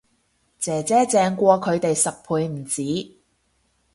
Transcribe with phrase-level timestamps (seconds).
[0.57, 3.21] 姐姐正過佢哋十倍唔止